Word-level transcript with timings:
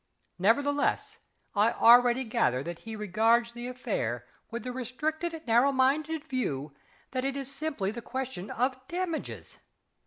Nevertheless, 0.39 1.19
I 1.55 1.73
already 1.73 2.23
gather 2.23 2.63
that 2.63 2.79
he 2.79 2.95
regards 2.95 3.51
the 3.51 3.67
affair 3.67 4.25
with 4.49 4.63
the 4.63 4.71
restricted 4.71 5.33
narrowminded 5.45 6.25
view 6.25 6.73
that 7.11 7.23
it 7.23 7.37
is 7.37 7.51
simply 7.53 7.91
the 7.91 8.01
question 8.01 8.49
of 8.49 8.79
damages.... 8.87 9.59